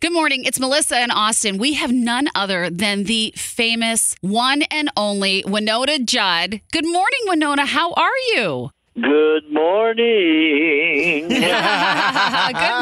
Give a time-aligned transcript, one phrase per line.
[0.00, 0.44] Good morning.
[0.44, 1.58] It's Melissa and Austin.
[1.58, 6.62] We have none other than the famous one and only Wynonna Judd.
[6.72, 7.66] Good morning, Wynonna.
[7.66, 8.70] How are you?
[8.94, 11.28] Good morning.
[11.28, 11.42] Good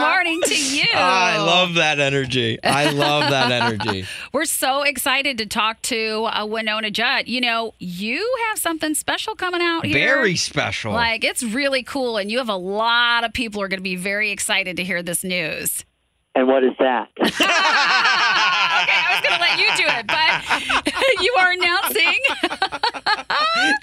[0.01, 0.87] morning to you.
[0.95, 2.63] I love that energy.
[2.63, 4.07] I love that energy.
[4.33, 7.27] We're so excited to talk to uh, Wynonna Judd.
[7.27, 9.95] You know, you have something special coming out here.
[9.95, 10.93] Very special.
[10.93, 13.83] Like, it's really cool, and you have a lot of people who are going to
[13.83, 15.85] be very excited to hear this news.
[16.39, 17.09] And what is that?
[17.21, 20.31] okay, I was going to let you do it, but
[21.23, 22.21] you are announcing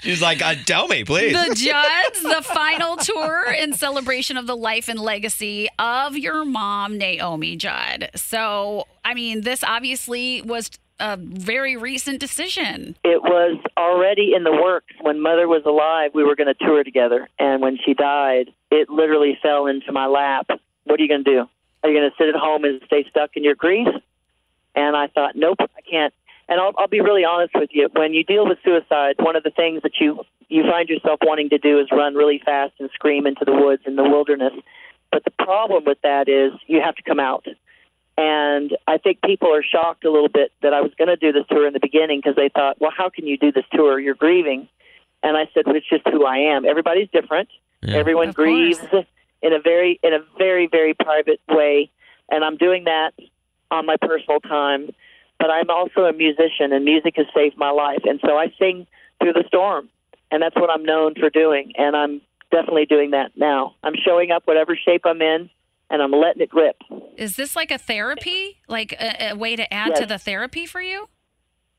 [0.00, 1.32] She's like, uh, tell me, please.
[1.32, 6.96] the Judds, the final tour in celebration of the life and legacy of your mom,
[6.96, 8.10] Naomi Judd.
[8.14, 12.96] So, I mean, this obviously was a very recent decision.
[13.04, 16.12] it was already in the works when mother was alive.
[16.14, 20.06] We were going to tour together, and when she died, it literally fell into my
[20.06, 20.48] lap.
[20.84, 21.48] What are you going to do?
[21.82, 23.88] Are you going to sit at home and stay stuck in your grief?
[24.74, 26.12] And I thought, nope, I can't.
[26.48, 27.88] And I'll, I'll be really honest with you.
[27.92, 31.48] When you deal with suicide, one of the things that you you find yourself wanting
[31.50, 34.52] to do is run really fast and scream into the woods in the wilderness.
[35.10, 37.46] But the problem with that is you have to come out.
[38.16, 41.32] And I think people are shocked a little bit that I was going to do
[41.32, 43.98] this tour in the beginning because they thought, well, how can you do this tour?
[43.98, 44.68] You're grieving.
[45.22, 46.64] And I said, well, it's just who I am.
[46.64, 47.48] Everybody's different.
[47.82, 47.96] Yeah.
[47.96, 49.06] Everyone Of course.
[49.42, 51.90] In a very in a very very private way,
[52.30, 53.12] and I'm doing that
[53.70, 54.90] on my personal time.
[55.38, 58.00] But I'm also a musician, and music has saved my life.
[58.04, 58.86] And so I sing
[59.20, 59.90] through the storm,
[60.30, 61.72] and that's what I'm known for doing.
[61.76, 63.74] And I'm definitely doing that now.
[63.82, 65.50] I'm showing up whatever shape I'm in,
[65.90, 66.76] and I'm letting it rip.
[67.16, 70.80] Is this like a therapy, like a, a way to add to the therapy for
[70.80, 71.08] you?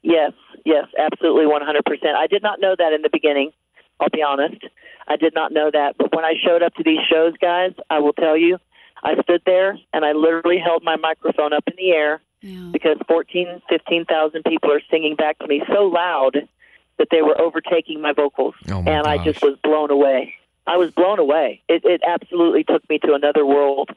[0.03, 0.34] Yes,
[0.66, 2.16] yes, absolutely 100%.
[2.16, 3.51] I did not know that in the beginning.
[4.00, 4.63] I'll be honest.
[5.08, 5.97] I did not know that.
[5.97, 8.58] But when I showed up to these shows, guys, I will tell you,
[9.03, 12.69] I stood there and I literally held my microphone up in the air Yeah.
[12.72, 16.47] because 14, 15,000 people are singing back to me so loud
[16.97, 18.56] that they were overtaking my vocals.
[18.72, 20.34] Oh, my and I just was blown away.
[20.66, 21.62] I was blown away.
[21.69, 23.91] It, it absolutely took me to another world.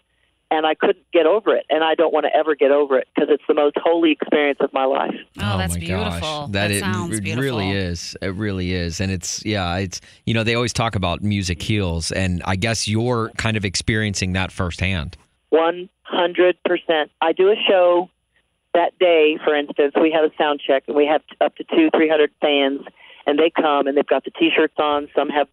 [0.52, 3.06] And I couldn't get over it, and I don't want to ever get over it
[3.14, 5.14] because it's the most holy experience of my life.
[5.38, 6.20] Oh, that's my beautiful.
[6.20, 6.50] Gosh.
[6.50, 7.44] That, it, sounds it beautiful.
[7.44, 8.16] really is.
[8.20, 9.00] It really is.
[9.00, 12.10] And it's, yeah, it's, you know, they always talk about music heals.
[12.10, 15.16] And I guess you're kind of experiencing that firsthand.
[15.50, 17.10] One hundred percent.
[17.20, 18.10] I do a show
[18.74, 19.94] that day, for instance.
[20.00, 22.80] We have a sound check, and we have up to two, three hundred fans,
[23.26, 25.08] and they come and they've got the T-shirts on.
[25.14, 25.48] Some have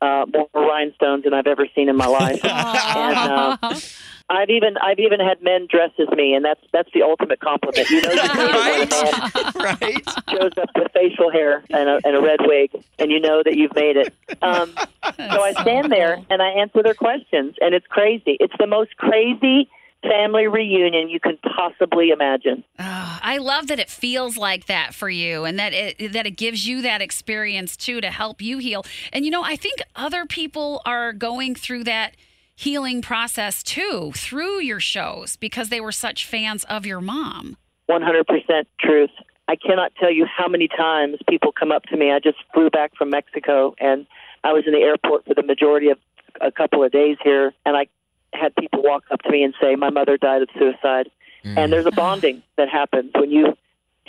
[0.00, 2.44] uh, more rhinestones than I've ever seen in my life.
[2.44, 3.80] and uh,
[4.30, 7.90] I've even I've even had men dress as me, and that's that's the ultimate compliment.
[7.90, 10.08] You know, you made it a man right?
[10.30, 12.70] shows up with facial hair and a, and a red wig,
[13.00, 14.14] and you know that you've made it.
[14.40, 18.36] Um, so I stand there and I answer their questions, and it's crazy.
[18.38, 19.68] It's the most crazy
[20.02, 22.64] family reunion you can possibly imagine.
[22.78, 26.36] Oh, I love that it feels like that for you and that it that it
[26.36, 28.84] gives you that experience too to help you heal.
[29.12, 32.14] And you know, I think other people are going through that
[32.60, 37.56] healing process too through your shows because they were such fans of your mom.
[37.90, 39.08] 100% truth.
[39.48, 42.12] I cannot tell you how many times people come up to me.
[42.12, 44.06] I just flew back from Mexico and
[44.44, 45.98] I was in the airport for the majority of
[46.42, 47.86] a couple of days here and I
[48.34, 51.10] had people walk up to me and say my mother died of suicide.
[51.42, 51.56] Mm.
[51.56, 53.56] And there's a bonding that happens when you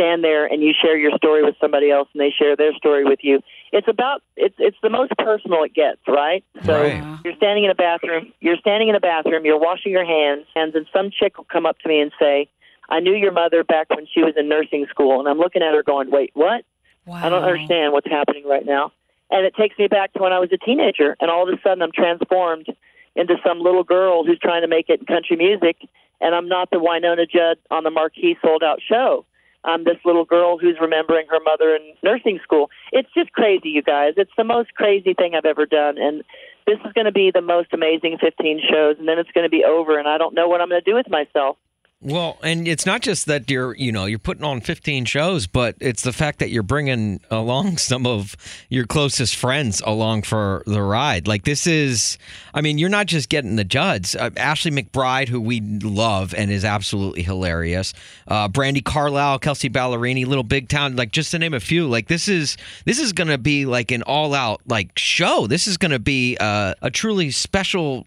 [0.01, 3.03] stand there and you share your story with somebody else and they share their story
[3.03, 3.41] with you.
[3.71, 6.43] It's about it's it's the most personal it gets, right?
[6.65, 7.03] So Right.
[7.23, 10.73] you're standing in a bathroom, you're standing in a bathroom, you're washing your hands, and
[10.73, 12.47] then some chick will come up to me and say,
[12.89, 15.73] "I knew your mother back when she was in nursing school." And I'm looking at
[15.73, 16.65] her going, "Wait, what?"
[17.05, 17.19] Wow.
[17.23, 18.91] I don't understand what's happening right now.
[19.29, 21.61] And it takes me back to when I was a teenager, and all of a
[21.61, 22.67] sudden I'm transformed
[23.15, 25.77] into some little girl who's trying to make it in country music,
[26.19, 29.25] and I'm not the Wynonna Judd on the marquee sold out show.
[29.63, 32.69] I'm this little girl who's remembering her mother in nursing school.
[32.91, 34.13] It's just crazy, you guys.
[34.17, 36.23] It's the most crazy thing I've ever done, and
[36.65, 39.49] this is going to be the most amazing 15 shows, and then it's going to
[39.49, 41.57] be over, and I don't know what I'm going to do with myself.
[42.03, 45.75] Well, and it's not just that you're, you know, you're putting on 15 shows, but
[45.79, 48.35] it's the fact that you're bringing along some of
[48.69, 51.27] your closest friends along for the ride.
[51.27, 52.17] Like this is,
[52.55, 54.15] I mean, you're not just getting the Judds.
[54.15, 57.93] Uh, Ashley McBryde, who we love and is absolutely hilarious.
[58.27, 61.87] Uh, Brandi Carlile, Kelsea Ballerini, Little Big Town, like just to name a few.
[61.87, 65.45] Like this is this is going to be like an all out like show.
[65.45, 68.05] This is going to be uh, a truly special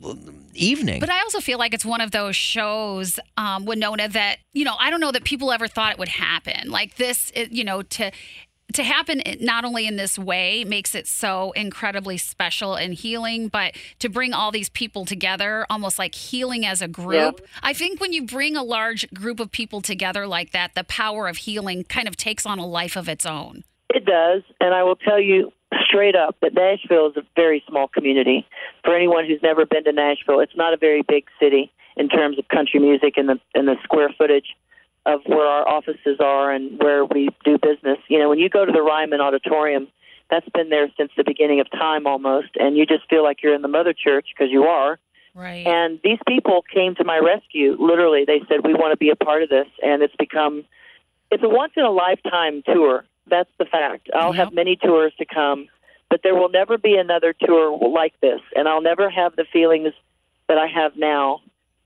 [0.56, 1.00] evening.
[1.00, 4.76] But I also feel like it's one of those shows, um, Wynonna, that you know
[4.78, 6.70] I don't know that people ever thought it would happen.
[6.70, 8.10] Like this, it, you know, to
[8.72, 13.74] to happen not only in this way makes it so incredibly special and healing, but
[14.00, 17.40] to bring all these people together, almost like healing as a group.
[17.40, 17.46] Yeah.
[17.62, 21.28] I think when you bring a large group of people together like that, the power
[21.28, 23.64] of healing kind of takes on a life of its own.
[23.94, 25.52] It does, and I will tell you
[25.86, 28.44] straight up that Nashville is a very small community.
[28.84, 32.36] For anyone who's never been to Nashville, it's not a very big city in terms
[32.36, 34.56] of country music and the and the square footage
[35.06, 37.98] of where our offices are and where we do business.
[38.08, 39.86] You know, when you go to the Ryman Auditorium,
[40.28, 43.54] that's been there since the beginning of time almost, and you just feel like you're
[43.54, 44.98] in the mother church because you are.
[45.34, 45.66] Right.
[45.66, 47.76] And these people came to my rescue.
[47.78, 50.64] Literally, they said, "We want to be a part of this," and it's become
[51.30, 53.04] it's a once in a lifetime tour.
[53.26, 54.10] That's the fact.
[54.14, 54.44] I'll Yep.
[54.46, 55.68] have many tours to come,
[56.10, 59.92] but there will never be another tour like this, and I'll never have the feelings
[60.48, 61.40] that I have now.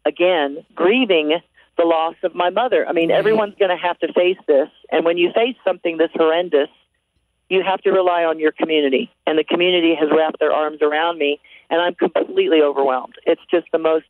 [0.05, 1.41] Again, grieving
[1.77, 2.87] the loss of my mother.
[2.89, 6.11] I mean, everyone's going to have to face this, and when you face something this
[6.15, 6.69] horrendous,
[7.49, 11.19] you have to rely on your community, and the community has wrapped their arms around
[11.19, 11.39] me,
[11.71, 13.15] and I'm completely overwhelmed.
[13.27, 14.07] It's just the most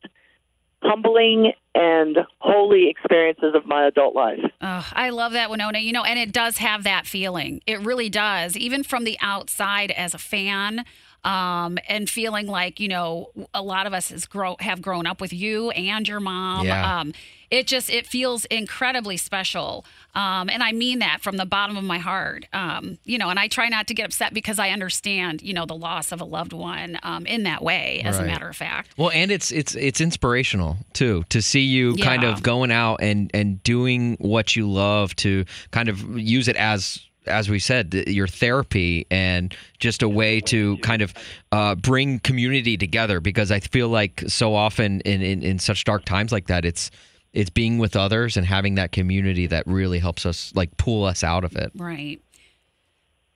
[0.81, 4.39] humbling and holy experiences of my adult life.
[4.61, 5.81] Oh, I love that, Wynonna.
[5.81, 7.61] You know, and it does have that feeling.
[7.65, 8.57] It really does.
[8.57, 10.85] Even from the outside as a fan,
[11.23, 15.21] um, and feeling like, you know, a lot of us has grow, have grown up
[15.21, 16.65] with you and your mom.
[16.65, 16.99] Yeah.
[16.99, 17.13] Um,
[17.49, 19.83] it just, it feels incredibly special.
[20.13, 22.45] Um, and I mean that from the bottom of my heart.
[22.53, 25.65] Um, you know, and I try not to get upset because I understand, you know,
[25.65, 28.91] the loss of a loved one um, in that way, as a matter of fact.
[28.97, 33.31] Well, and it's it's it's inspirational too to see you kind of going out and
[33.33, 38.27] and doing what you love to kind of use it as as we said your
[38.27, 41.13] therapy and just a way to kind of
[41.51, 46.05] uh, bring community together because I feel like so often in, in in such dark
[46.05, 46.91] times like that it's
[47.33, 51.23] it's being with others and having that community that really helps us like pull us
[51.23, 51.71] out of it.
[51.75, 52.19] Right.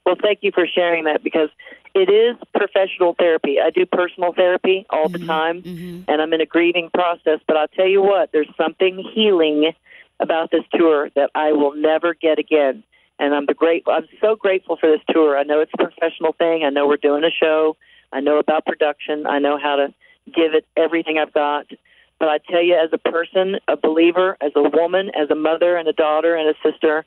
[0.05, 1.49] Well, thank you for sharing that because
[1.95, 3.57] it is professional therapy.
[3.63, 5.61] I do personal therapy all the time,
[6.07, 7.39] and I'm in a grieving process.
[7.47, 9.71] But I'll tell you what, there's something healing
[10.19, 12.83] about this tour that I will never get again.
[13.19, 13.83] And I'm the great.
[13.87, 15.37] I'm so grateful for this tour.
[15.37, 16.63] I know it's a professional thing.
[16.63, 17.77] I know we're doing a show.
[18.11, 19.25] I know about production.
[19.27, 19.93] I know how to
[20.25, 21.67] give it everything I've got.
[22.19, 25.75] But I tell you, as a person, a believer, as a woman, as a mother
[25.77, 27.05] and a daughter and a sister,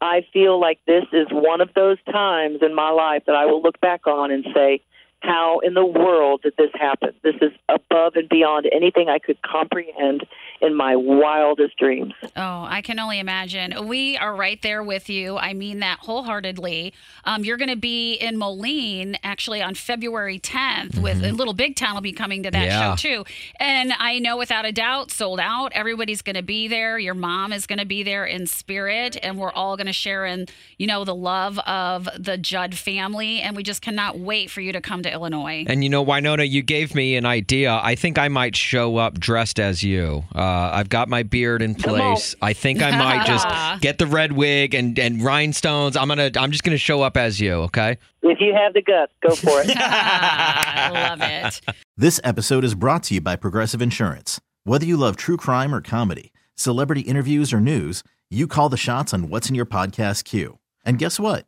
[0.00, 3.62] I feel like this is one of those times in my life that I will
[3.62, 4.80] look back on and say,
[5.20, 7.10] how in the world did this happen?
[7.22, 10.24] This is above and beyond anything I could comprehend
[10.60, 12.14] in my wildest dreams.
[12.36, 13.86] Oh, I can only imagine.
[13.88, 15.36] We are right there with you.
[15.36, 16.92] I mean that wholeheartedly.
[17.24, 21.76] Um, you're going to be in Moline actually on February 10th with and Little Big
[21.76, 22.94] Town will be coming to that Yeah.
[22.94, 23.24] show too.
[23.60, 25.72] And I know without a doubt, sold out.
[25.74, 26.98] Everybody's going to be there.
[26.98, 30.26] Your mom is going to be there in spirit, and we're all going to share
[30.26, 30.46] in
[30.78, 33.40] you know the love of the Judd family.
[33.40, 35.64] And we just cannot wait for you to come to Illinois.
[35.66, 37.78] And you know, Wynonna, you gave me an idea.
[37.82, 40.24] I think I might show up dressed as you.
[40.34, 42.34] Uh, I've got my beard in place.
[42.42, 43.46] I think I might just
[43.80, 45.96] get the red wig and, and rhinestones.
[45.96, 46.30] I'm gonna.
[46.36, 47.52] I'm just gonna show up as you.
[47.52, 47.98] Okay.
[48.22, 49.70] If you have the guts, go for it.
[49.76, 51.60] I love it.
[51.96, 54.40] This episode is brought to you by Progressive Insurance.
[54.62, 59.12] Whether you love true crime or comedy, celebrity interviews or news, you call the shots
[59.12, 60.60] on what's in your podcast queue.
[60.84, 61.47] And guess what?